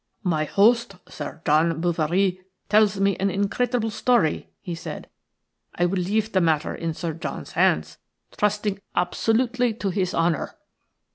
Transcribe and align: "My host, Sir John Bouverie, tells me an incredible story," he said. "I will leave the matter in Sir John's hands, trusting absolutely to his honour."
"My 0.23 0.45
host, 0.45 0.95
Sir 1.07 1.43
John 1.45 1.79
Bouverie, 1.79 2.41
tells 2.69 2.99
me 2.99 3.15
an 3.17 3.29
incredible 3.29 3.91
story," 3.91 4.49
he 4.59 4.73
said. 4.73 5.07
"I 5.75 5.85
will 5.85 5.99
leave 5.99 6.31
the 6.31 6.41
matter 6.41 6.73
in 6.73 6.95
Sir 6.95 7.13
John's 7.13 7.51
hands, 7.51 7.99
trusting 8.35 8.81
absolutely 8.95 9.75
to 9.75 9.91
his 9.91 10.15
honour." 10.15 10.55